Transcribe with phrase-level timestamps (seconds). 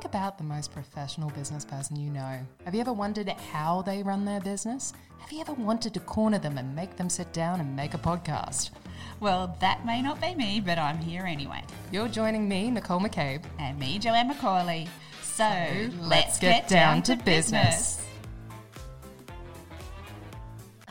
[0.00, 2.38] Think about the most professional business person you know.
[2.64, 4.92] Have you ever wondered how they run their business?
[5.18, 7.98] Have you ever wanted to corner them and make them sit down and make a
[7.98, 8.70] podcast?
[9.18, 11.64] Well, that may not be me, but I'm here anyway.
[11.90, 13.42] You're joining me, Nicole McCabe.
[13.58, 14.86] And me, Joanne McCauley.
[15.20, 18.00] So, let's get down to business.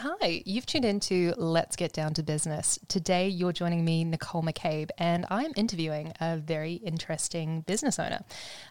[0.10, 2.80] Hi, you've tuned into Let's Get Down to Business.
[2.88, 8.22] Today, you're joining me, Nicole McCabe, and I'm interviewing a very interesting business owner.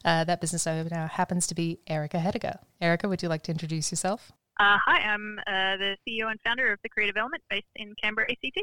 [0.03, 2.59] Uh, that business owner now happens to be Erica Hediger.
[2.81, 4.33] Erica, would you like to introduce yourself?
[4.59, 8.29] Uh, hi, I'm uh, the CEO and founder of the Creative Element based in Canberra,
[8.31, 8.59] ACT.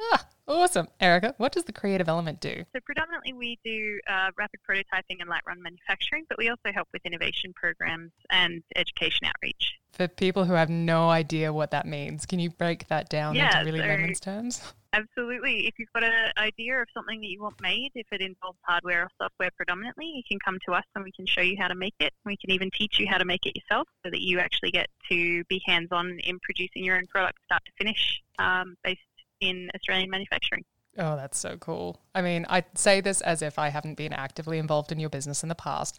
[0.00, 0.88] Ah, awesome.
[1.00, 2.64] Erica, what does the Creative Element do?
[2.74, 6.88] So, predominantly, we do uh, rapid prototyping and light run manufacturing, but we also help
[6.92, 9.74] with innovation programs and education outreach.
[9.92, 13.60] For people who have no idea what that means, can you break that down Yeah,
[13.60, 14.74] into really so- layman's terms?
[14.94, 15.66] Absolutely.
[15.66, 19.04] If you've got an idea of something that you want made, if it involves hardware
[19.04, 21.74] or software predominantly, you can come to us and we can show you how to
[21.74, 22.12] make it.
[22.26, 24.88] We can even teach you how to make it yourself so that you actually get
[25.10, 29.00] to be hands on in producing your own product start to finish um, based
[29.42, 30.64] in Australian manufacturing.
[30.98, 32.00] Oh, that's so cool.
[32.14, 35.42] I mean, I say this as if I haven't been actively involved in your business
[35.42, 35.98] in the past.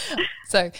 [0.48, 0.70] so,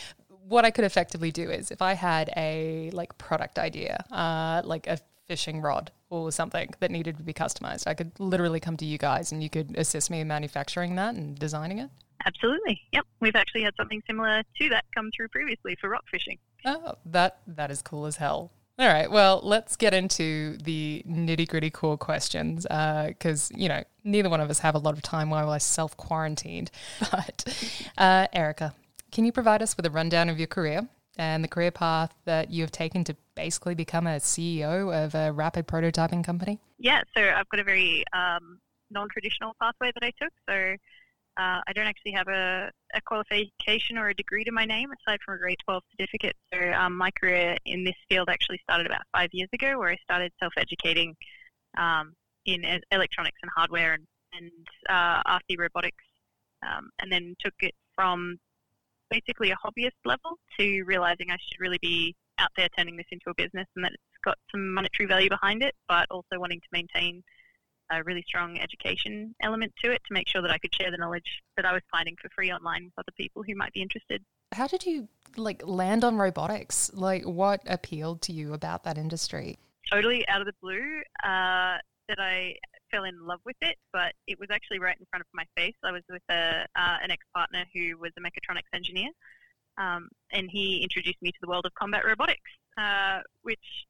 [0.49, 4.87] what I could effectively do is if I had a like product idea, uh, like
[4.87, 8.87] a fishing rod or something that needed to be customized, I could literally come to
[8.87, 11.91] you guys and you could assist me in manufacturing that and designing it.
[12.27, 12.81] Absolutely.
[12.93, 13.05] Yep.
[13.21, 16.39] We've actually had something similar to that come through previously for rock fishing.
[16.65, 18.51] Oh, that that is cool as hell.
[18.81, 24.31] All right, well, let's get into the nitty gritty core questions because, you know, neither
[24.31, 26.71] one of us have a lot of time while we're self quarantined.
[27.11, 27.45] But,
[27.99, 28.75] uh, Erica,
[29.13, 32.51] can you provide us with a rundown of your career and the career path that
[32.51, 36.59] you have taken to basically become a CEO of a rapid prototyping company?
[36.79, 40.33] Yeah, so I've got a very um, non-traditional pathway that I took.
[40.49, 40.77] So
[41.41, 45.21] uh, I don't actually have a, a qualification or a degree to my name aside
[45.25, 46.37] from a grade 12 certificate.
[46.53, 49.97] So um, my career in this field actually started about five years ago, where I
[50.03, 51.17] started self-educating
[51.79, 52.13] um,
[52.45, 54.51] in electronics and hardware and, and
[54.91, 56.05] uh, RC robotics,
[56.63, 58.39] um, and then took it from
[59.09, 63.31] basically a hobbyist level to realizing I should really be out there turning this into
[63.31, 66.69] a business and that it's got some monetary value behind it, but also wanting to
[66.71, 67.23] maintain
[67.91, 70.97] a really strong education element to it to make sure that I could share the
[70.97, 74.23] knowledge that I was finding for free online with other people who might be interested.
[74.53, 76.91] How did you like land on robotics?
[76.95, 79.59] Like, what appealed to you about that industry?
[79.91, 82.55] Totally out of the blue uh, that I
[82.91, 85.75] fell in love with it, but it was actually right in front of my face.
[85.85, 89.11] I was with a, uh, an ex partner who was a mechatronics engineer,
[89.79, 93.87] um, and he introduced me to the world of combat robotics, uh, which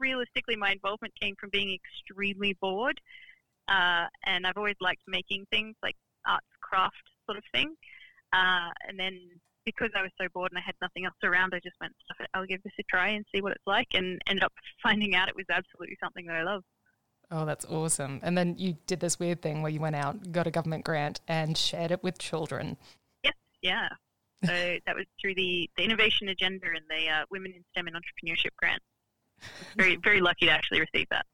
[0.00, 3.00] realistically my involvement came from being extremely bored.
[3.68, 5.96] Uh, and I've always liked making things like
[6.26, 7.76] arts, craft sort of thing.
[8.32, 9.20] Uh, and then
[9.64, 12.16] because I was so bored and I had nothing else around, I just went, "Stuff
[12.20, 14.52] it, I'll give this a try and see what it's like, and ended up
[14.82, 16.62] finding out it was absolutely something that I love.
[17.30, 18.18] Oh, that's awesome.
[18.22, 21.20] And then you did this weird thing where you went out, got a government grant,
[21.28, 22.76] and shared it with children.
[23.22, 23.88] Yes, yeah.
[24.44, 27.96] So that was through the, the innovation agenda and the uh, Women in STEM and
[27.96, 28.82] Entrepreneurship grant.
[29.76, 31.26] Very, very lucky to actually receive that.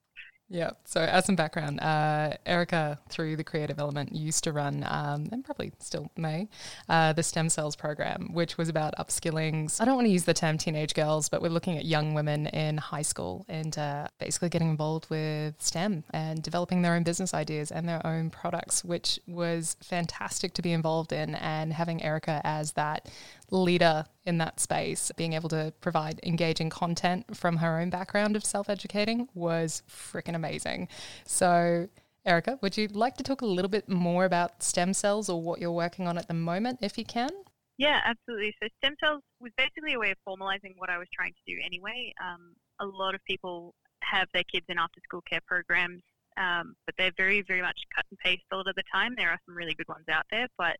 [0.48, 0.70] Yeah.
[0.84, 5.44] So, as some background, uh, Erica, through the creative element, used to run, um, and
[5.44, 6.48] probably still may,
[6.88, 9.76] uh, the stem cells program, which was about upskilling.
[9.80, 12.46] I don't want to use the term teenage girls, but we're looking at young women
[12.46, 17.34] in high school and uh, basically getting involved with STEM and developing their own business
[17.34, 21.34] ideas and their own products, which was fantastic to be involved in.
[21.34, 23.10] And having Erica as that
[23.50, 28.44] leader in that space, being able to provide engaging content from her own background of
[28.44, 30.88] self educating was freaking amazing.
[31.24, 31.88] So,
[32.24, 35.60] Erica, would you like to talk a little bit more about stem cells or what
[35.60, 37.30] you're working on at the moment, if you can?
[37.78, 38.54] Yeah, absolutely.
[38.62, 41.60] So stem cells was basically a way of formalizing what I was trying to do
[41.64, 42.12] anyway.
[42.24, 46.02] Um, a lot of people have their kids in after school care programs,
[46.38, 49.14] um, but they're very, very much cut and paste a lot of the time.
[49.16, 50.76] There are some really good ones out there, but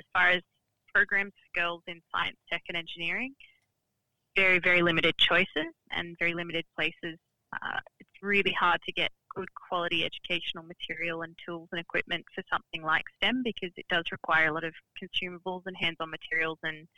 [0.00, 0.42] as far as
[0.94, 3.34] programs for girls in science, tech, and engineering,
[4.36, 7.18] very, very limited choices and very limited places.
[7.52, 12.42] Uh, it's really hard to get good quality educational material and tools and equipment for
[12.50, 16.88] something like STEM because it does require a lot of consumables and hands-on materials and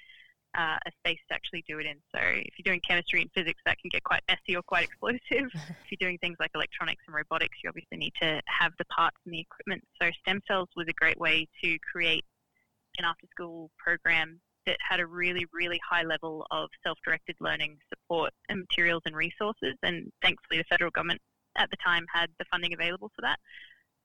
[0.59, 1.97] uh, a space to actually do it in.
[2.15, 5.21] So if you're doing chemistry and physics, that can get quite messy or quite explosive.
[5.55, 9.17] if you're doing things like electronics and robotics, you obviously need to have the parts
[9.25, 9.83] and the equipment.
[10.01, 12.25] So stem cells was a great way to create
[12.99, 18.61] an after-school program that had a really, really high level of self-directed learning support and
[18.61, 19.75] materials and resources.
[19.83, 21.21] And thankfully, the federal government
[21.57, 23.39] at the time had the funding available for that.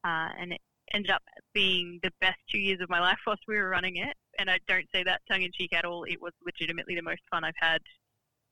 [0.03, 0.61] Uh, and it
[0.93, 1.21] ended up
[1.53, 4.15] being the best two years of my life whilst we were running it.
[4.39, 6.03] and I don't say that tongue in cheek at all.
[6.03, 7.79] It was legitimately the most fun I've had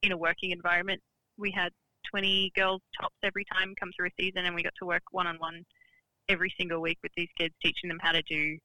[0.02, 1.02] in a working environment.
[1.38, 1.72] We had
[2.10, 5.28] 20 girls tops every time come through a season, and we got to work one
[5.28, 5.64] on one
[6.30, 8.58] every single week with these kids, teaching them how to do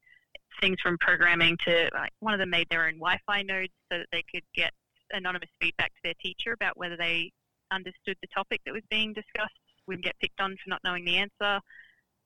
[0.61, 4.07] things from programming to like one of them made their own Wi-Fi nodes so that
[4.11, 4.71] they could get
[5.11, 7.31] anonymous feedback to their teacher about whether they
[7.71, 9.53] understood the topic that was being discussed.
[9.87, 11.59] Wouldn't get picked on for not knowing the answer.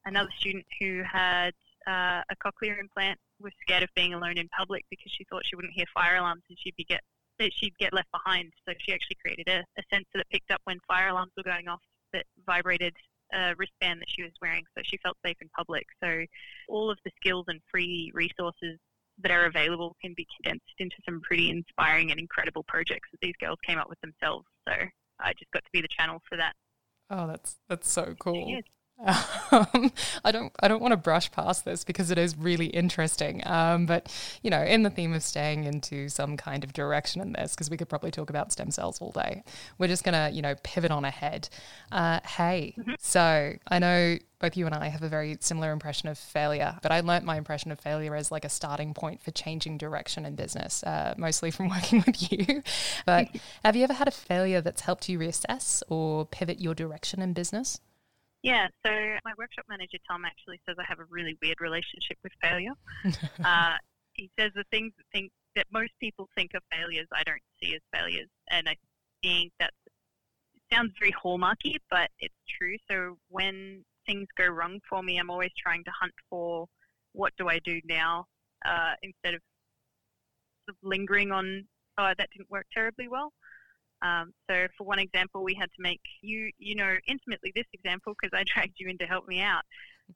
[0.05, 1.53] Another student who had
[1.87, 5.55] uh, a cochlear implant was scared of being alone in public because she thought she
[5.55, 7.01] wouldn't hear fire alarms and she'd be get
[7.51, 8.51] she'd get left behind.
[8.67, 11.67] So she actually created a, a sensor that picked up when fire alarms were going
[11.67, 11.81] off
[12.13, 12.93] that vibrated
[13.33, 15.85] a wristband that she was wearing so she felt safe in public.
[16.03, 16.25] So
[16.69, 18.79] all of the skills and free resources
[19.21, 23.35] that are available can be condensed into some pretty inspiring and incredible projects that these
[23.39, 24.45] girls came up with themselves.
[24.67, 24.73] So
[25.19, 26.53] I just got to be the channel for that.
[27.09, 28.61] Oh, that's that's so cool.
[28.99, 29.91] Um,
[30.25, 33.45] I don't I don't want to brush past this because it is really interesting.
[33.45, 37.33] Um, but you know, in the theme of staying into some kind of direction in
[37.33, 39.43] this, because we could probably talk about stem cells all day,
[39.77, 41.49] we're just gonna you know pivot on ahead.
[41.91, 42.93] Uh, hey, mm-hmm.
[42.99, 46.91] so I know both you and I have a very similar impression of failure, but
[46.91, 50.35] I learnt my impression of failure as like a starting point for changing direction in
[50.35, 52.61] business, uh, mostly from working with you.
[53.05, 53.29] But
[53.63, 57.31] have you ever had a failure that's helped you reassess or pivot your direction in
[57.31, 57.79] business?
[58.43, 58.91] Yeah, so
[59.23, 62.73] my workshop manager Tom actually says I have a really weird relationship with failure.
[63.45, 63.75] uh,
[64.13, 67.73] he says the things that think that most people think are failures, I don't see
[67.73, 68.75] as failures, and I
[69.23, 69.71] think that
[70.71, 72.75] sounds very hallmarky, but it's true.
[72.89, 76.67] So when things go wrong for me, I'm always trying to hunt for
[77.13, 78.25] what do I do now
[78.65, 79.41] uh, instead of,
[80.67, 81.65] sort of lingering on
[81.97, 83.31] oh that didn't work terribly well.
[84.03, 88.13] Um, so, for one example, we had to make you you know intimately this example
[88.19, 89.63] because I dragged you in to help me out.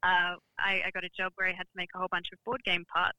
[0.02, 2.38] Uh, I, I got a job where I had to make a whole bunch of
[2.44, 3.18] board game parts,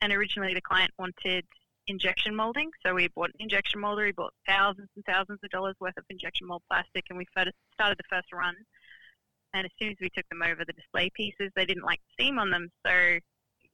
[0.00, 1.44] and originally the client wanted
[1.86, 2.70] injection molding.
[2.84, 4.04] So we bought an injection molder.
[4.04, 7.54] We bought thousands and thousands of dollars worth of injection mold plastic, and we started
[7.98, 8.54] the first run.
[9.52, 12.24] And as soon as we took them over the display pieces, they didn't like the
[12.24, 12.70] seam on them.
[12.86, 13.18] So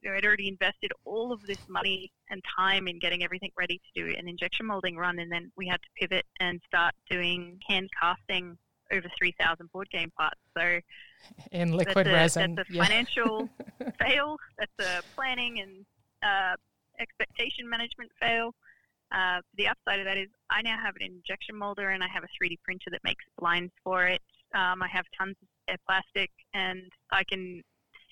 [0.09, 4.17] I'd already invested all of this money and time in getting everything ready to do
[4.17, 8.57] an injection molding run, and then we had to pivot and start doing hand casting
[8.93, 10.41] over 3,000 board game parts.
[10.57, 10.81] So
[11.53, 12.85] in liquid that's a, resin, that's a yeah.
[12.85, 13.49] financial
[14.01, 14.37] fail.
[14.59, 15.87] That's a planning and
[16.23, 16.57] uh,
[17.01, 18.55] expectation management fail.
[19.13, 22.23] Uh, the upside of that is I now have an injection molder and I have
[22.23, 24.23] a 3D printer that makes blinds for it.
[24.55, 25.37] Um, I have tons
[25.69, 27.63] of plastic and I can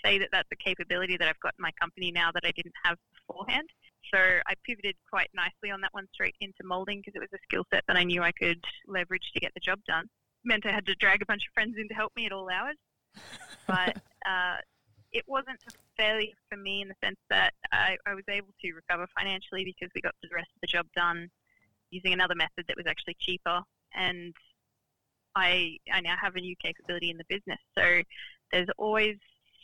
[0.04, 2.74] say that that's a capability that I've got in my company now that I didn't
[2.84, 3.68] have beforehand.
[4.12, 7.42] So I pivoted quite nicely on that one straight into molding because it was a
[7.44, 10.06] skill set that I knew I could leverage to get the job done.
[10.44, 12.48] Meant I had to drag a bunch of friends in to help me at all
[12.48, 12.76] hours.
[13.66, 13.96] But
[14.26, 14.56] uh,
[15.12, 18.72] it wasn't a failure for me in the sense that I, I was able to
[18.72, 21.28] recover financially because we got the rest of the job done
[21.90, 23.62] using another method that was actually cheaper.
[23.94, 24.34] And
[25.34, 27.58] I, I now have a new capability in the business.
[27.76, 28.02] So
[28.52, 29.16] there's always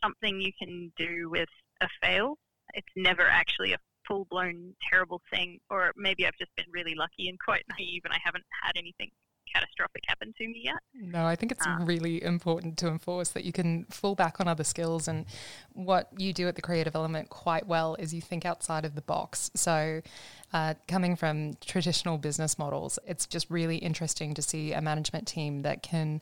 [0.05, 1.49] something you can do with
[1.81, 2.37] a fail.
[2.75, 7.29] It's never actually a full blown terrible thing, or maybe I've just been really lucky
[7.29, 9.11] and quite naive and I haven't had anything
[9.55, 10.77] catastrophic happen to me yet.
[10.95, 14.49] No, I think it's um, really important to enforce that you can fall back on
[14.49, 15.07] other skills.
[15.09, 15.27] And
[15.73, 19.03] what you do at the creative element quite well is you think outside of the
[19.03, 19.51] box.
[19.55, 20.03] So,
[20.53, 25.63] uh, coming from traditional business models, it's just really interesting to see a management team
[25.63, 26.21] that can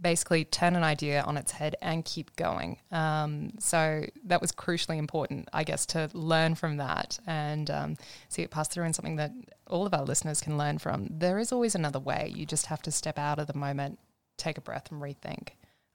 [0.00, 2.78] basically turn an idea on its head and keep going.
[2.92, 7.96] Um, so that was crucially important, I guess, to learn from that and um,
[8.28, 9.32] see it pass through in something that
[9.66, 11.08] all of our listeners can learn from.
[11.10, 12.32] There is always another way.
[12.34, 13.98] You just have to step out of the moment,
[14.36, 15.50] take a breath, and rethink,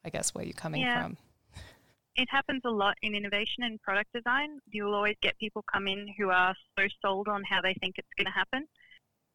[0.05, 1.03] I guess, where you're coming yeah.
[1.03, 1.17] from.
[2.15, 4.60] It happens a lot in innovation and product design.
[4.72, 8.13] You'll always get people come in who are so sold on how they think it's
[8.15, 8.67] going to happen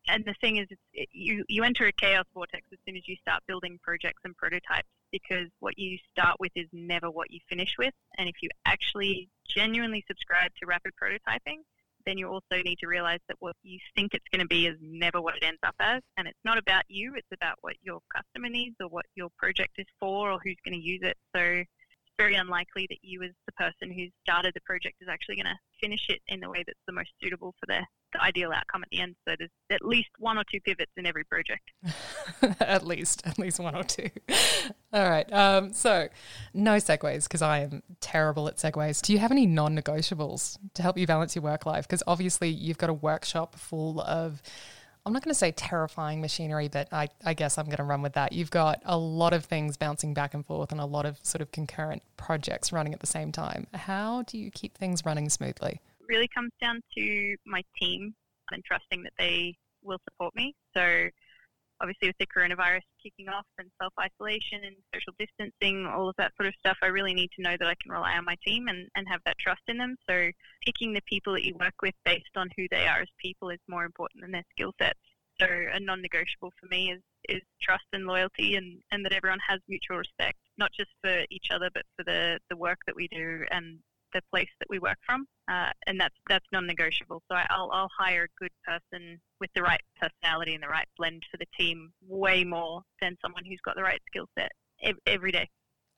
[0.08, 3.16] and the thing is, it, you you enter a chaos vortex as soon as you
[3.16, 7.74] start building projects and prototypes because what you start with is never what you finish
[7.78, 7.94] with.
[8.16, 11.62] And if you actually genuinely subscribe to rapid prototyping,
[12.06, 14.76] then you also need to realize that what you think it's going to be is
[14.80, 16.02] never what it ends up as.
[16.16, 19.72] And it's not about you; it's about what your customer needs or what your project
[19.78, 21.16] is for or who's going to use it.
[21.34, 21.64] So
[22.18, 25.58] very unlikely that you, as the person who started the project, is actually going to
[25.80, 28.88] finish it in the way that's the most suitable for their the ideal outcome at
[28.90, 29.14] the end.
[29.26, 31.62] So there's at least one or two pivots in every project.
[32.60, 34.08] at least, at least one or two.
[34.92, 35.30] All right.
[35.32, 36.08] Um, so
[36.54, 39.02] no segues because I am terrible at segues.
[39.02, 41.86] Do you have any non-negotiables to help you balance your work life?
[41.86, 44.42] Because obviously you've got a workshop full of.
[45.06, 48.02] I'm not going to say terrifying machinery, but I, I guess I'm going to run
[48.02, 48.32] with that.
[48.32, 51.40] You've got a lot of things bouncing back and forth and a lot of sort
[51.40, 53.66] of concurrent projects running at the same time.
[53.74, 55.80] How do you keep things running smoothly?
[56.00, 58.14] It really comes down to my team
[58.50, 60.54] and trusting that they will support me.
[60.74, 61.08] So
[61.80, 66.32] obviously with the coronavirus kicking off and self isolation and social distancing, all of that
[66.36, 68.68] sort of stuff, I really need to know that I can rely on my team
[68.68, 69.96] and, and have that trust in them.
[70.08, 70.30] So
[70.64, 73.60] picking the people that you work with based on who they are as people is
[73.68, 74.98] more important than their skill sets.
[75.40, 79.38] So a non negotiable for me is, is trust and loyalty and, and that everyone
[79.46, 83.08] has mutual respect, not just for each other but for the, the work that we
[83.08, 83.78] do and
[84.12, 87.22] the place that we work from, uh, and that's that's non-negotiable.
[87.30, 91.24] So I'll I'll hire a good person with the right personality and the right blend
[91.30, 94.52] for the team way more than someone who's got the right skill set
[95.06, 95.48] every day.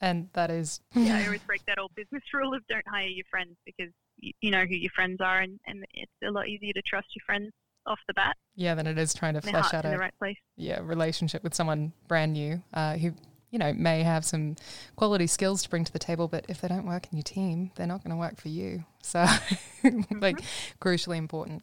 [0.00, 3.26] And that is yeah, I always break that old business rule of don't hire your
[3.30, 6.72] friends because you, you know who your friends are, and, and it's a lot easier
[6.72, 7.50] to trust your friends
[7.86, 8.36] off the bat.
[8.54, 10.12] Yeah, than it is trying to flesh out a right
[10.56, 13.14] yeah relationship with someone brand new uh, who
[13.50, 14.56] you know, may have some
[14.96, 17.70] quality skills to bring to the table, but if they don't work in your team,
[17.74, 18.84] they're not going to work for you.
[19.02, 19.18] So,
[19.84, 20.78] like, mm-hmm.
[20.80, 21.62] crucially important.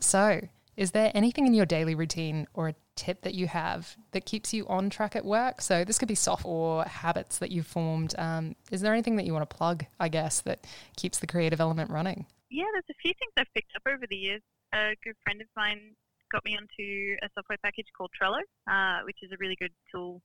[0.00, 0.40] So,
[0.76, 4.52] is there anything in your daily routine or a tip that you have that keeps
[4.52, 5.60] you on track at work?
[5.60, 8.14] So, this could be soft or habits that you've formed.
[8.16, 10.64] Um, is there anything that you want to plug, I guess, that
[10.96, 12.26] keeps the creative element running?
[12.50, 14.42] Yeah, there's a few things I've picked up over the years.
[14.72, 15.94] A good friend of mine
[16.30, 20.20] got me onto a software package called Trello, uh, which is a really good tool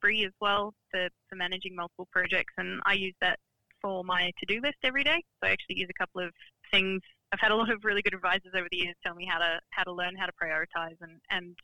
[0.00, 2.54] free as well for, for managing multiple projects.
[2.58, 3.38] And I use that
[3.80, 5.22] for my to do list every day.
[5.42, 6.32] So I actually use a couple of
[6.70, 7.00] things.
[7.32, 9.60] I've had a lot of really good advisors over the years tell me how to
[9.70, 11.56] how to learn how to prioritize and, and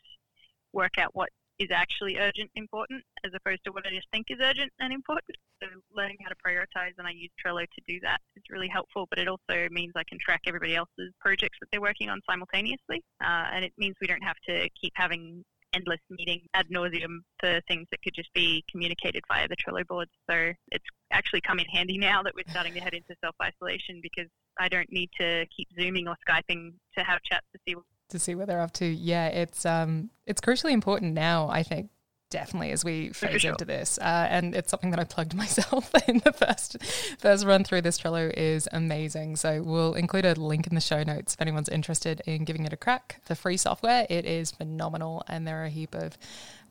[0.73, 1.29] work out what
[1.59, 5.37] is actually urgent important as opposed to what I just think is urgent and important.
[5.63, 9.07] So learning how to prioritize and I use Trello to do that is really helpful,
[9.09, 13.03] but it also means I can track everybody else's projects that they're working on simultaneously.
[13.25, 15.45] Uh, and it means we don't have to keep having
[15.77, 20.09] endless meeting ad nauseum for things that could just be communicated via the Trello board.
[20.29, 24.01] So it's actually come in handy now that we're starting to head into self isolation
[24.03, 24.29] because
[24.59, 27.77] I don't need to keep zooming or skyping to have chats to see
[28.09, 28.87] to see what they're up to.
[28.87, 31.91] Yeah, it's um it's crucially important now, I think,
[32.31, 33.53] definitely as we phase sure.
[33.53, 33.99] into this.
[33.99, 36.83] Uh, and it's something that I plugged myself in the first
[37.19, 37.83] first run through.
[37.83, 39.37] This Trello is amazing.
[39.37, 42.73] So we'll include a link in the show notes if anyone's interested in giving it
[42.73, 43.21] a crack.
[43.27, 46.19] The free software, it is phenomenal, and there are a heap of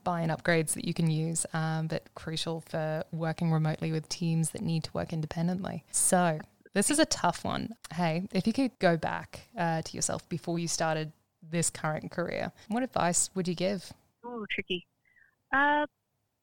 [0.04, 4.62] buy-in upgrades that you can use, um, but crucial for working remotely with teams that
[4.62, 5.84] need to work independently.
[5.92, 6.40] So
[6.74, 7.76] this is a tough one.
[7.94, 12.52] Hey, if you could go back uh, to yourself before you started this current career,
[12.68, 13.92] what advice would you give?
[14.24, 14.86] Oh, tricky.
[15.56, 15.86] Uh,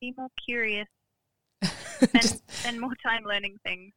[0.01, 0.89] be more curious
[1.63, 3.93] and spend more time learning things.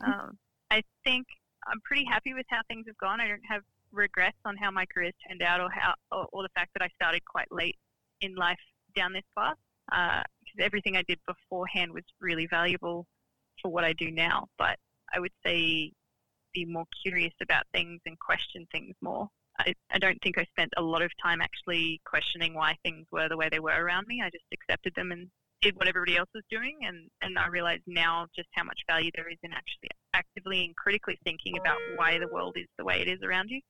[0.00, 0.38] Um,
[0.70, 1.26] I think
[1.66, 3.20] I'm pretty happy with how things have gone.
[3.20, 6.48] I don't have regrets on how my career's turned out or how or, or the
[6.54, 7.76] fact that I started quite late
[8.20, 8.58] in life
[8.94, 9.56] down this path.
[9.92, 13.06] Uh, because everything I did beforehand was really valuable
[13.60, 14.46] for what I do now.
[14.58, 14.78] But
[15.12, 15.92] I would say
[16.54, 19.28] be more curious about things and question things more.
[19.58, 23.28] I, I don't think I spent a lot of time actually questioning why things were
[23.28, 24.20] the way they were around me.
[24.24, 25.28] I just accepted them and
[25.62, 29.10] did what everybody else was doing, and, and I realize now just how much value
[29.14, 33.00] there is in actually actively and critically thinking about why the world is the way
[33.00, 33.60] it is around you.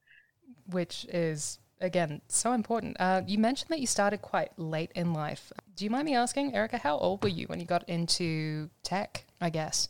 [0.70, 2.96] Which is, again, so important.
[2.98, 5.52] Uh, you mentioned that you started quite late in life.
[5.76, 9.24] Do you mind me asking, Erica, how old were you when you got into tech,
[9.40, 9.88] I guess,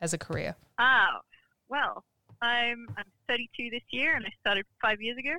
[0.00, 0.56] as a career?
[0.78, 1.20] Ah,
[1.68, 2.04] well,
[2.42, 5.34] I'm I'm 32 this year, and I started five years ago.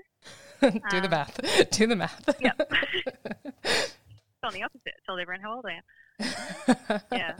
[0.89, 1.69] Do um, the math.
[1.71, 2.35] Do the math.
[2.39, 2.51] yeah.
[3.63, 3.95] it's
[4.43, 4.93] on the opposite.
[4.97, 7.01] I told everyone how old I am.
[7.11, 7.33] yeah.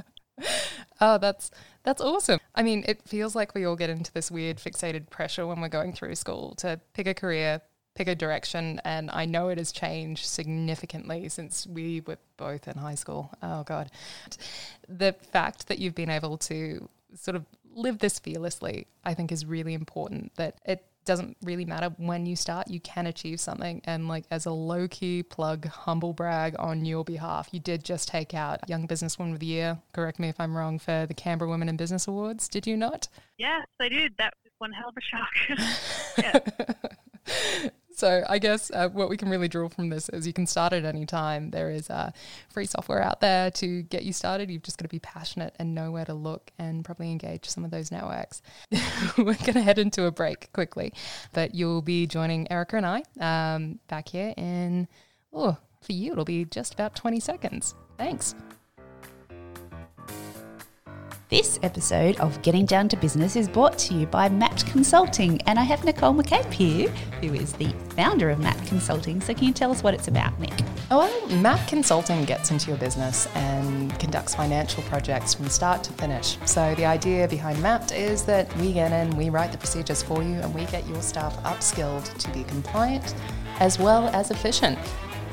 [1.01, 1.51] Oh, that's
[1.83, 2.39] that's awesome.
[2.55, 5.67] I mean, it feels like we all get into this weird fixated pressure when we're
[5.67, 7.61] going through school to pick a career,
[7.95, 12.77] pick a direction, and I know it has changed significantly since we were both in
[12.77, 13.31] high school.
[13.41, 13.89] Oh god.
[14.87, 17.45] The fact that you've been able to sort of
[17.77, 20.35] live this fearlessly, I think is really important.
[20.35, 23.81] That it doesn't really matter when you start, you can achieve something.
[23.85, 28.09] And like as a low key plug, humble brag on your behalf, you did just
[28.09, 29.79] take out Young Businesswoman of the Year.
[29.93, 32.47] Correct me if I'm wrong for the Canberra Women in Business Awards.
[32.49, 33.07] Did you not?
[33.37, 34.13] Yes, I did.
[34.17, 35.31] That was one hell of a shock.
[37.97, 40.71] So I guess uh, what we can really draw from this is you can start
[40.71, 41.49] at any time.
[41.49, 42.11] There is uh,
[42.47, 44.51] free software out there to get you started.
[44.51, 47.65] You've just got to be passionate and know where to look and probably engage some
[47.65, 48.43] of those networks.
[49.17, 50.93] We're going to head into a break quickly,
[51.33, 54.87] but you'll be joining Erica and I um, back here in,
[55.33, 57.73] oh, for you, it'll be just about 20 seconds.
[57.97, 58.35] Thanks.
[61.29, 65.59] This episode of Getting Down to Business is brought to you by Mapped Consulting, and
[65.59, 66.87] I have Nicole McCabe here,
[67.19, 67.67] who is the
[67.97, 69.19] founder of Mapped Consulting.
[69.19, 70.53] So, can you tell us what it's about, Nick?
[70.89, 75.91] Oh, well, Mapped Consulting gets into your business and conducts financial projects from start to
[75.91, 76.37] finish.
[76.45, 80.23] So, the idea behind Mapped is that we get in, we write the procedures for
[80.23, 83.15] you, and we get your staff upskilled to be compliant
[83.59, 84.79] as well as efficient.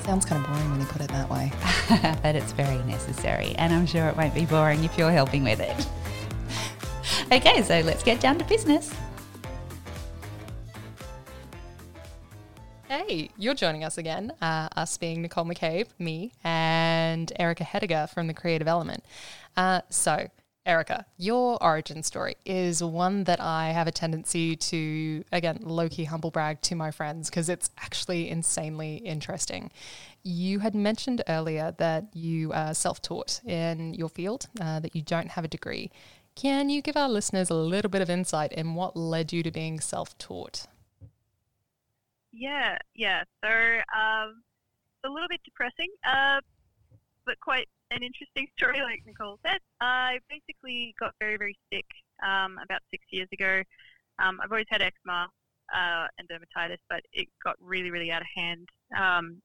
[0.04, 1.50] Sounds kind of boring when you put it that way.
[2.22, 5.60] but it's very necessary, and I'm sure it won't be boring if you're helping with
[5.60, 5.88] it.
[7.32, 8.94] okay, so let's get down to business.
[12.86, 18.26] Hey, you're joining us again, uh, us being Nicole McCabe, me, and Erica Hediger from
[18.26, 19.02] the Creative Element.
[19.56, 20.28] Uh, so,
[20.66, 26.04] Erica, your origin story is one that I have a tendency to, again, low key
[26.04, 29.70] humble brag to my friends because it's actually insanely interesting.
[30.22, 35.02] You had mentioned earlier that you are self taught in your field, uh, that you
[35.02, 35.90] don't have a degree.
[36.34, 39.50] Can you give our listeners a little bit of insight in what led you to
[39.50, 40.66] being self taught?
[42.32, 43.22] Yeah, yeah.
[43.44, 44.42] So, um,
[44.96, 46.40] it's a little bit depressing, uh,
[47.26, 49.58] but quite an interesting story, like Nicole said.
[49.80, 51.86] I basically got very, very sick
[52.26, 53.62] um, about six years ago.
[54.18, 55.28] Um, I've always had eczema
[55.74, 59.40] uh, and dermatitis, but it got really, really out of hand um,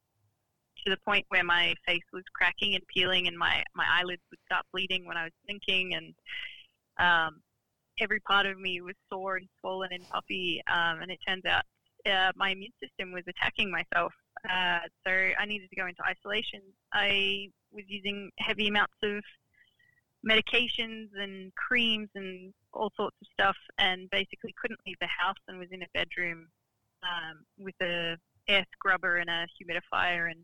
[0.84, 4.40] to the point where my face was cracking and peeling, and my, my eyelids would
[4.46, 6.16] start bleeding when I was thinking, and
[7.00, 7.42] um,
[8.02, 10.62] every part of me was sore and swollen and puffy.
[10.72, 11.64] Um, and it turns out
[12.06, 14.14] uh, my immune system was attacking myself.
[14.50, 16.62] Uh, so I needed to go into isolation.
[16.94, 19.24] I was using heavy amounts of
[20.28, 25.60] medications and creams and all sorts of stuff, and basically couldn't leave the house and
[25.60, 26.48] was in a bedroom
[27.04, 30.42] um, with a air scrubber and a humidifier and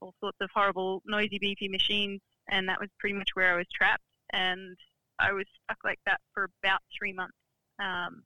[0.00, 2.20] all sorts of horrible, noisy, beefy machines.
[2.48, 4.02] And that was pretty much where I was trapped.
[4.32, 4.76] And
[5.18, 7.36] I was stuck like that for about three months.
[7.78, 8.22] Um,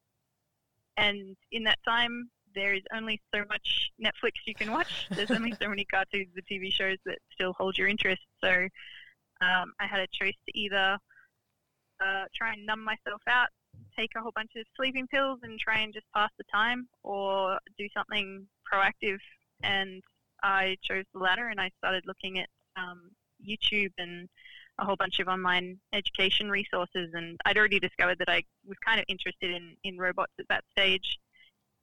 [0.97, 5.07] and in that time, there is only so much Netflix you can watch.
[5.11, 8.23] There's only so many cartoons and TV shows that still hold your interest.
[8.43, 8.51] So
[9.41, 10.99] um, I had a choice to either
[12.01, 13.49] uh, try and numb myself out,
[13.97, 17.59] take a whole bunch of sleeping pills and try and just pass the time, or
[17.79, 19.19] do something proactive.
[19.63, 20.03] And
[20.43, 23.11] I chose the latter, and I started looking at um,
[23.47, 24.29] YouTube and
[24.79, 27.11] a whole bunch of online education resources.
[27.13, 30.65] And I'd already discovered that I was kind of interested in, in robots at that
[30.73, 31.19] stage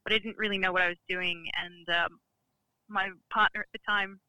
[0.04, 1.46] but I didn't really know what I was doing.
[1.62, 2.20] And um,
[2.90, 4.20] my partner at the time,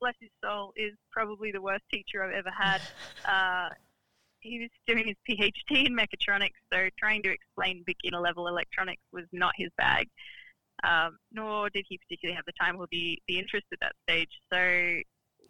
[0.00, 2.80] bless his soul, is probably the worst teacher I've ever had.
[3.28, 3.68] Uh,
[4.40, 9.26] he was doing his PhD in mechatronics, so trying to explain beginner level electronics was
[9.32, 10.08] not his bag.
[10.82, 14.30] Um, nor did he particularly have the time or the, the interest at that stage.
[14.50, 15.00] So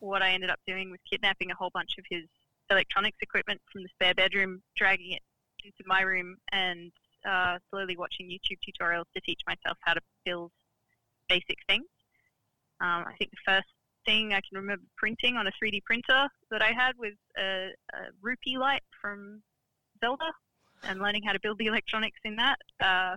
[0.00, 2.24] what I ended up doing was kidnapping a whole bunch of his
[2.68, 5.22] electronics equipment from the spare bedroom, dragging it
[5.64, 6.90] into my room, and
[7.28, 10.50] uh, slowly watching YouTube tutorials to teach myself how to build
[11.28, 11.86] basic things.
[12.80, 13.68] Um, I think the first
[14.06, 17.98] thing I can remember printing on a 3D printer that I had was a, a
[18.22, 19.42] rupee light from
[20.02, 20.32] Zelda
[20.84, 22.58] and learning how to build the electronics in that.
[22.80, 23.16] Uh,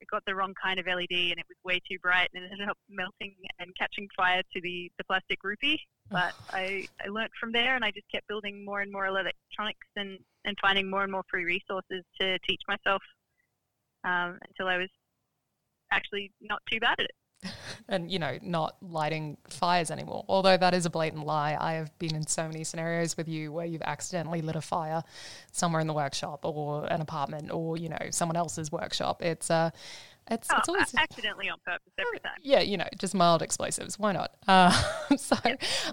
[0.00, 2.50] I got the wrong kind of LED and it was way too bright and it
[2.52, 5.80] ended up melting and catching fire to the, the plastic rupee.
[6.10, 9.86] But I, I learned from there and I just kept building more and more electronics
[9.96, 13.02] and and finding more and more free resources to teach myself
[14.04, 14.90] um, until I was
[15.90, 17.10] actually not too bad at it.
[17.88, 20.24] and you know not lighting fires anymore.
[20.28, 23.52] Although that is a blatant lie i have been in so many scenarios with you
[23.52, 25.02] where you've accidentally lit a fire
[25.52, 29.22] somewhere in the workshop or an apartment or you know someone else's workshop.
[29.22, 29.70] It's uh
[30.30, 32.38] it's, oh, it's always accidentally on purpose every time.
[32.42, 33.98] Yeah, you know, just mild explosives.
[33.98, 34.32] Why not?
[34.46, 34.70] Uh,
[35.16, 35.36] so,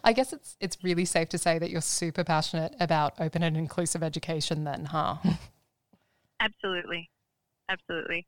[0.03, 3.57] I guess it's it's really safe to say that you're super passionate about open and
[3.57, 4.65] inclusive education.
[4.65, 5.15] Then, huh?
[6.39, 7.09] Absolutely,
[7.69, 8.25] absolutely.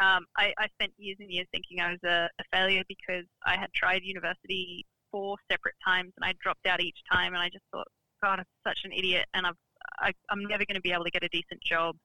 [0.00, 3.56] Um, I, I, spent years and years thinking I was a, a, failure because I
[3.56, 7.64] had tried university four separate times and I dropped out each time, and I just
[7.72, 7.88] thought,
[8.22, 9.56] God, I'm such an idiot, and I've,
[9.98, 11.96] I, I'm never going to be able to get a decent job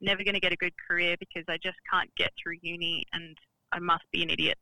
[0.00, 3.36] never going to get a good career because I just can't get through uni and
[3.72, 4.58] I must be an idiot.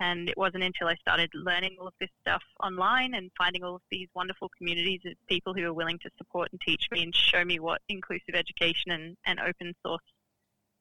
[0.00, 3.74] And it wasn't until I started learning all of this stuff online and finding all
[3.76, 7.14] of these wonderful communities of people who are willing to support and teach me and
[7.14, 10.00] show me what inclusive education and, and open source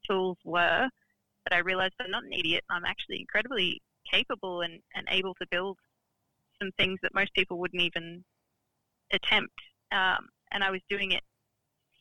[0.10, 0.88] tools were
[1.46, 2.64] that I realized I'm not an idiot.
[2.70, 5.78] I'm actually incredibly capable and, and able to build
[6.58, 8.24] some things that most people wouldn't even
[9.12, 9.60] attempt.
[9.92, 11.24] Um, and I was doing it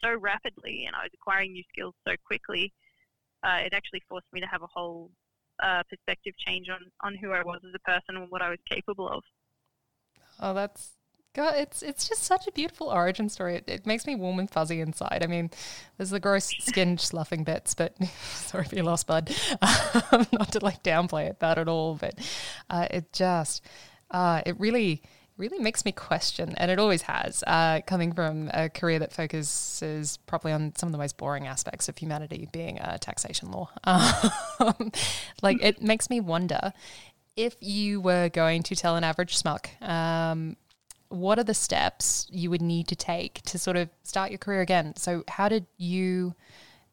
[0.02, 2.72] so rapidly and I was acquiring new skills so quickly,
[3.42, 5.10] uh, it actually forced me to have a whole
[5.62, 8.58] uh, perspective change on, on who I was as a person and what I was
[8.68, 9.22] capable of.
[10.40, 10.92] Oh, that's
[11.34, 13.56] God, it's it's just such a beautiful origin story.
[13.56, 15.20] It, it makes me warm and fuzzy inside.
[15.22, 15.50] I mean,
[15.96, 17.96] there's the gross skin sloughing bits, but
[18.32, 19.30] sorry for your loss, bud.
[19.62, 22.14] Um, not to like downplay it that at all, but
[22.70, 23.64] uh, it just
[24.10, 25.02] uh, it really
[25.38, 30.18] really makes me question, and it always has, uh, coming from a career that focuses
[30.26, 33.70] probably on some of the most boring aspects of humanity, being uh, taxation law.
[34.60, 34.90] Um,
[35.40, 36.72] like, it makes me wonder
[37.36, 40.56] if you were going to tell an average smuck, um,
[41.08, 44.60] what are the steps you would need to take to sort of start your career
[44.60, 44.94] again?
[44.96, 46.34] So, how did you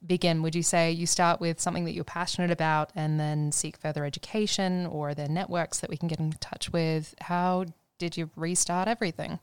[0.06, 0.44] begin?
[0.44, 4.06] Would you say you start with something that you're passionate about and then seek further
[4.06, 7.16] education, or there networks that we can get in touch with?
[7.22, 7.66] How
[7.98, 9.40] did you restart everything?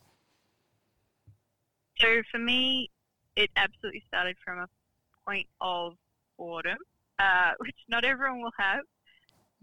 [1.98, 2.90] So for me,
[3.36, 4.68] it absolutely started from a
[5.26, 5.94] point of
[6.36, 6.78] boredom,
[7.18, 8.80] uh, which not everyone will have.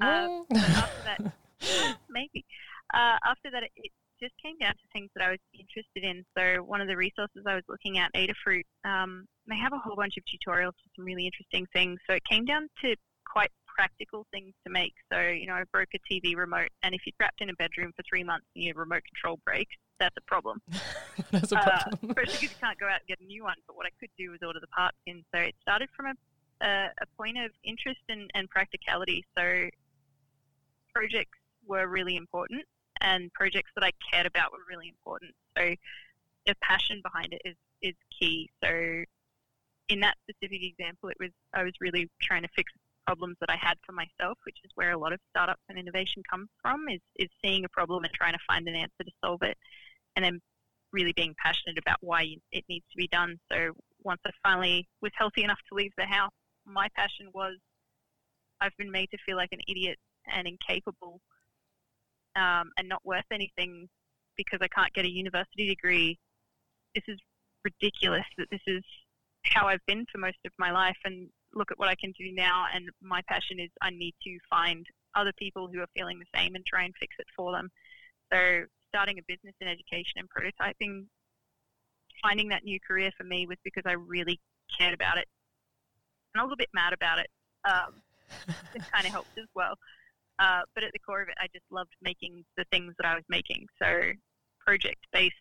[0.01, 1.33] Uh, after that,
[2.09, 2.45] maybe
[2.93, 6.25] uh, after that, it, it, just came down to things that I was interested in.
[6.37, 9.95] So one of the resources I was looking at, Adafruit, um, they have a whole
[9.95, 11.99] bunch of tutorials for some really interesting things.
[12.05, 13.49] So it came down to quite
[13.79, 14.93] practical things to make.
[15.11, 17.93] So, you know, I broke a TV remote, and if you're trapped in a bedroom
[17.95, 20.61] for three months and your remote control breaks, that's a problem.
[21.31, 21.99] that's a uh, problem.
[22.03, 23.55] Uh, especially because you can't go out and get a new one.
[23.67, 25.23] But what I could do was order the parts in.
[25.33, 29.23] So it started from a, a, a point of interest and, and practicality.
[29.37, 29.69] So
[30.93, 32.63] projects were really important,
[32.99, 35.31] and projects that I cared about were really important.
[35.57, 35.73] So
[36.45, 38.49] the passion behind it is is key.
[38.61, 39.05] So
[39.87, 42.73] in that specific example, it was I was really trying to fix
[43.09, 46.21] problems that I had for myself, which is where a lot of startups and innovation
[46.29, 49.41] comes from, is, is seeing a problem and trying to find an answer to solve
[49.41, 49.57] it,
[50.15, 50.39] and then
[50.93, 53.39] really being passionate about why it needs to be done.
[53.51, 53.71] So
[54.03, 56.31] once I finally was healthy enough to leave the house,
[56.67, 57.55] my passion was
[58.61, 59.97] I've been made to feel like an idiot
[60.31, 61.19] and incapable
[62.35, 63.87] um, and not worth anything
[64.37, 66.19] because I can't get a university degree.
[66.93, 67.19] This is
[67.63, 68.83] ridiculous that this is
[69.45, 72.31] how I've been for most of my life, and look at what I can do
[72.31, 72.65] now.
[72.73, 74.85] And my passion is I need to find
[75.15, 77.69] other people who are feeling the same and try and fix it for them.
[78.31, 81.05] So starting a business in education and prototyping,
[82.21, 84.39] finding that new career for me was because I really
[84.77, 85.27] cared about it.
[86.33, 87.27] And I was a bit mad about it.
[87.65, 88.01] Um,
[88.75, 89.75] it kind of helped as well.
[90.37, 93.15] Uh, but at the core of it, I just loved making the things that I
[93.15, 93.67] was making.
[93.81, 94.11] So
[94.65, 95.35] project based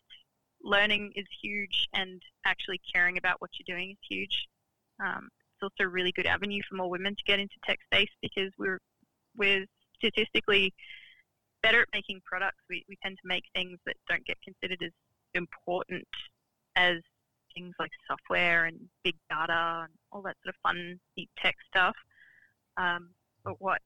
[0.63, 4.47] learning is huge, and actually caring about what you're doing is huge.
[5.03, 5.29] Um,
[5.61, 8.79] also a really good avenue for more women to get into tech space because we're
[9.37, 9.65] we're
[9.97, 10.73] statistically
[11.61, 12.57] better at making products.
[12.69, 14.91] We, we tend to make things that don't get considered as
[15.33, 16.07] important
[16.75, 16.97] as
[17.53, 21.95] things like software and big data and all that sort of fun, deep tech stuff.
[22.77, 23.09] Um,
[23.43, 23.81] but what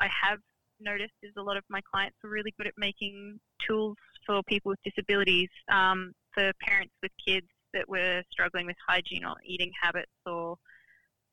[0.00, 0.38] I have
[0.80, 4.70] noticed is a lot of my clients are really good at making tools for people
[4.70, 10.10] with disabilities, um, for parents with kids that were struggling with hygiene or eating habits
[10.26, 10.56] or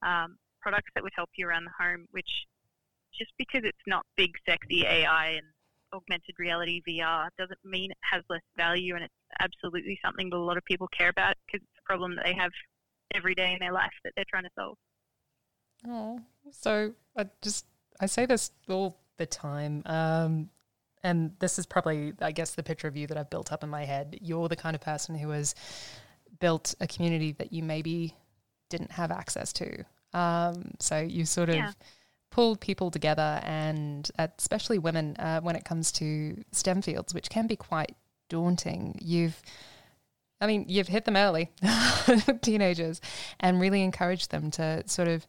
[0.03, 2.45] um, products that would help you around the home, which
[3.17, 5.45] just because it's not big, sexy AI and
[5.93, 10.38] augmented reality VR doesn't mean it has less value and it's absolutely something that a
[10.38, 12.51] lot of people care about because it's a problem that they have
[13.15, 14.77] every day in their life that they're trying to solve.
[15.88, 16.19] Oh,
[16.51, 17.65] so I just
[17.99, 20.49] I say this all the time, um,
[21.03, 23.69] and this is probably I guess the picture of you that I've built up in
[23.69, 24.17] my head.
[24.21, 25.55] You're the kind of person who has
[26.39, 28.13] built a community that you maybe
[28.69, 29.86] didn't have access to.
[30.13, 31.71] Um, so you sort of yeah.
[32.32, 37.47] pulled people together, and especially women, uh, when it comes to STEM fields, which can
[37.47, 37.95] be quite
[38.29, 38.97] daunting.
[39.01, 39.41] You've
[40.41, 41.51] I mean, you've hit them early,
[42.41, 43.01] teenagers,
[43.39, 45.27] and really encouraged them to sort of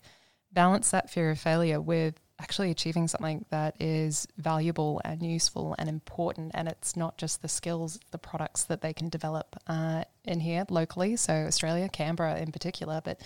[0.53, 5.89] balance that fear of failure with actually achieving something that is valuable and useful and
[5.89, 6.53] important.
[6.55, 10.65] And it's not just the skills, the products that they can develop uh, in here
[10.71, 13.21] locally, so Australia, Canberra in particular, but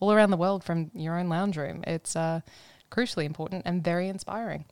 [0.00, 1.84] all around the world from your own lounge room.
[1.86, 2.40] It's uh,
[2.90, 4.64] crucially important and very inspiring.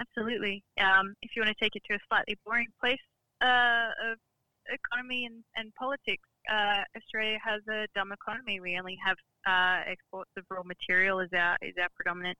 [0.00, 0.62] Absolutely.
[0.80, 3.04] Um, if you want to take it to a slightly boring place
[3.42, 4.18] uh, of
[4.72, 8.60] economy and, and politics, uh, Australia has a dumb economy.
[8.60, 12.38] We only have uh, exports of raw material is our is our predominant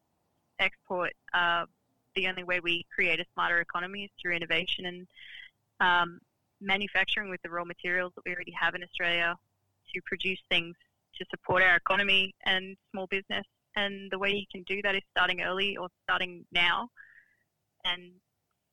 [0.59, 1.13] export.
[1.33, 1.67] Uh,
[2.15, 5.07] the only way we create a smarter economy is through innovation and
[5.81, 6.19] um,
[6.61, 9.37] manufacturing with the raw materials that we already have in Australia
[9.95, 10.75] to produce things
[11.19, 13.45] to support our economy and small business.
[13.77, 16.89] And the way you can do that is starting early or starting now
[17.85, 18.13] and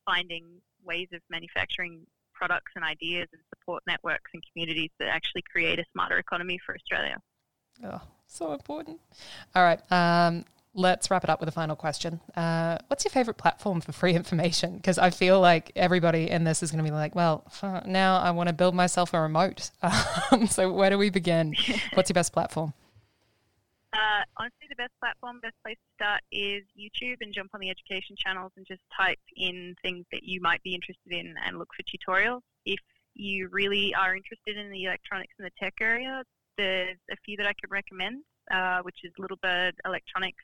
[0.06, 0.46] finding
[0.84, 2.06] ways of manufacturing
[2.38, 6.76] products and ideas and support networks and communities that actually create a smarter economy for
[6.76, 7.17] Australia.
[7.84, 9.00] Oh, so important.
[9.56, 9.80] All right.
[9.91, 12.21] Um, let's wrap it up with a final question.
[12.36, 14.78] Uh, what's your favorite platform for free information?
[14.78, 17.43] Because I feel like everybody in this is going to be like, well,
[17.86, 19.71] now I want to build myself a remote.
[20.30, 21.54] Um, so where do we begin?
[21.93, 22.73] What's your best platform?
[23.98, 27.72] Uh, honestly, the best platform, best place to start is YouTube and jump on the
[27.72, 31.70] education channels and just type in things that you might be interested in and look
[31.76, 32.42] for tutorials.
[32.64, 32.80] If
[33.16, 36.22] you really are interested in the electronics and the tech area,
[36.60, 40.44] there's a few that I could recommend, uh, which is Little Bird Electronics,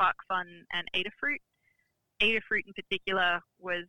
[0.00, 1.40] SparkFun, and Adafruit.
[2.22, 3.84] Adafruit in particular was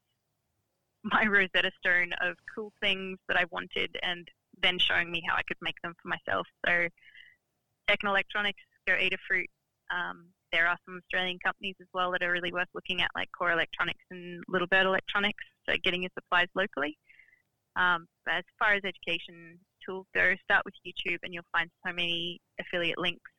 [1.04, 4.28] my Rosetta Stone of cool things that I wanted and
[4.62, 6.48] then showing me how I could make them for myself.
[6.66, 6.90] So
[7.88, 9.48] Tech and Electronics, go eat Adafruit.
[9.92, 13.30] Um, there are some Australian companies as well that are really worth looking at, like
[13.38, 16.98] Core Electronics and Little Bird Electronics, so getting your supplies locally.
[17.76, 22.40] Um, as far as education tools go, start with YouTube and you'll find so many
[22.60, 23.32] affiliate links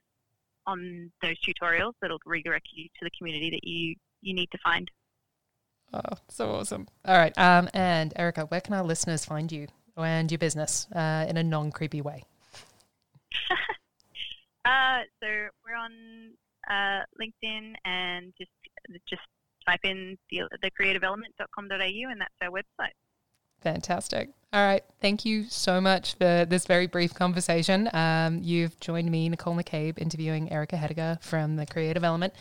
[0.67, 4.91] on those tutorials that'll redirect you to the community that you, you need to find.
[5.95, 6.87] Oh, so awesome.
[7.05, 7.37] All right.
[7.39, 11.43] Um, and Erica, where can our listeners find you and your business uh, in a
[11.43, 12.25] non creepy way?
[14.67, 15.29] Uh, so
[15.65, 16.33] we're on
[16.69, 18.51] uh, LinkedIn and just
[19.09, 19.23] just
[19.67, 22.93] type in the, the creativeelement.com.au and that's our website.
[23.61, 24.31] Fantastic.
[24.53, 24.85] All right.
[25.01, 27.91] Thank you so much for this very brief conversation.
[27.93, 32.33] Um, you've joined me, Nicole McCabe, interviewing Erica Hediger from the Creative Element.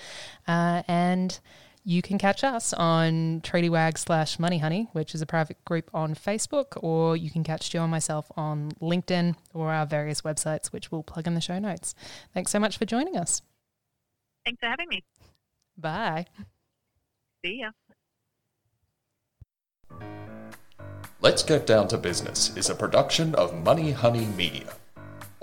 [0.48, 1.40] Uh, and
[1.86, 6.16] you can catch us on TradyWag slash Money Honey, which is a private group on
[6.16, 10.92] Facebook, or you can catch Joe and myself on LinkedIn or our various websites, which
[10.92, 11.94] we'll plug in the show notes.
[12.34, 13.44] Thanks so much for joining us.
[14.46, 15.04] Thanks for having me.
[15.78, 16.26] Bye.
[17.46, 17.70] See ya.
[21.22, 24.74] Let's Get Down to Business is a production of Money Honey Media.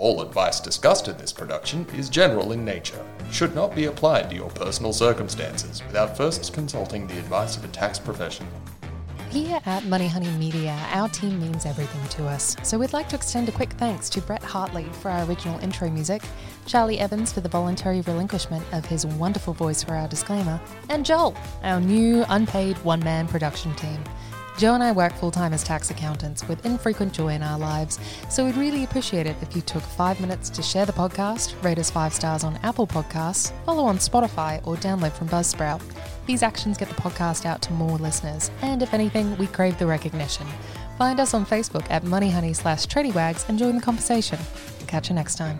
[0.03, 4.35] All advice discussed in this production is general in nature should not be applied to
[4.35, 8.51] your personal circumstances without first consulting the advice of a tax professional.
[9.29, 12.57] Here at Money Honey Media, our team means everything to us.
[12.63, 15.89] So we'd like to extend a quick thanks to Brett Hartley for our original intro
[15.89, 16.21] music,
[16.65, 21.33] Charlie Evans for the voluntary relinquishment of his wonderful voice for our disclaimer, and Joel,
[21.63, 24.03] our new unpaid one man production team.
[24.57, 27.99] Joe and I work full time as tax accountants with infrequent joy in our lives,
[28.29, 31.79] so we'd really appreciate it if you took five minutes to share the podcast, rate
[31.79, 35.81] us five stars on Apple Podcasts, follow on Spotify, or download from Buzzsprout.
[36.27, 39.87] These actions get the podcast out to more listeners, and if anything, we crave the
[39.87, 40.47] recognition.
[40.97, 44.39] Find us on Facebook at moneyhoney slash tradiewags and join the conversation.
[44.87, 45.57] Catch you next time.